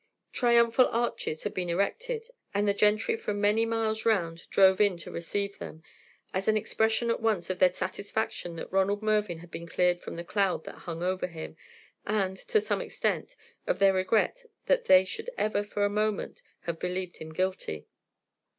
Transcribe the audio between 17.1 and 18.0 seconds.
him guilty.